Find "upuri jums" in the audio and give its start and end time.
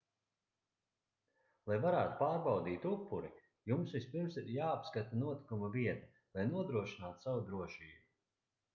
2.93-3.95